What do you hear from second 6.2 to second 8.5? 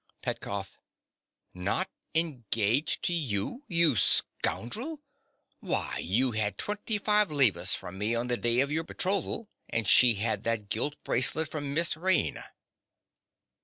had twenty five levas from me on the